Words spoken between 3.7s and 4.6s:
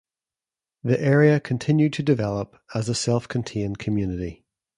community.